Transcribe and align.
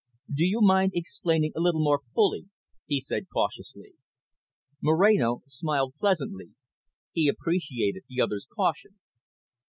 "Do 0.33 0.43
you 0.47 0.61
mind 0.63 0.93
explaining 0.95 1.51
a 1.55 1.59
little 1.59 1.79
more 1.83 2.01
fully," 2.15 2.47
he 2.87 2.99
said 2.99 3.29
cautiously. 3.31 3.93
Moreno 4.81 5.43
smiled 5.47 5.93
pleasantly. 5.99 6.55
He 7.11 7.27
appreciated 7.27 8.05
the 8.09 8.19
other's 8.19 8.47
caution. 8.51 8.97